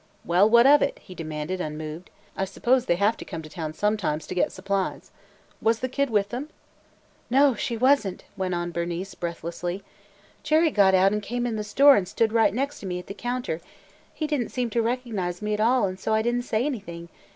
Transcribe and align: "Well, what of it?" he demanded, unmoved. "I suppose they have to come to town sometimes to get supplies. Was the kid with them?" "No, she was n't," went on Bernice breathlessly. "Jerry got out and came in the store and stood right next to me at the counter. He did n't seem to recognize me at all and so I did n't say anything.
"Well, 0.25 0.49
what 0.49 0.65
of 0.65 0.81
it?" 0.81 0.97
he 0.97 1.13
demanded, 1.13 1.61
unmoved. 1.61 2.09
"I 2.35 2.45
suppose 2.45 2.87
they 2.87 2.95
have 2.95 3.15
to 3.17 3.23
come 3.23 3.43
to 3.43 3.49
town 3.49 3.73
sometimes 3.75 4.25
to 4.25 4.33
get 4.33 4.51
supplies. 4.51 5.11
Was 5.61 5.77
the 5.79 5.87
kid 5.87 6.09
with 6.09 6.29
them?" 6.29 6.49
"No, 7.29 7.53
she 7.53 7.77
was 7.77 8.03
n't," 8.07 8.23
went 8.35 8.55
on 8.55 8.71
Bernice 8.71 9.13
breathlessly. 9.13 9.83
"Jerry 10.41 10.71
got 10.71 10.95
out 10.95 11.11
and 11.13 11.21
came 11.21 11.45
in 11.45 11.55
the 11.55 11.63
store 11.63 11.95
and 11.97 12.07
stood 12.07 12.33
right 12.33 12.51
next 12.55 12.79
to 12.79 12.87
me 12.87 12.97
at 12.97 13.05
the 13.05 13.13
counter. 13.13 13.61
He 14.11 14.25
did 14.25 14.41
n't 14.41 14.51
seem 14.51 14.71
to 14.71 14.81
recognize 14.81 15.39
me 15.39 15.53
at 15.53 15.61
all 15.61 15.85
and 15.85 15.99
so 15.99 16.15
I 16.15 16.23
did 16.23 16.33
n't 16.33 16.45
say 16.45 16.65
anything. 16.65 17.09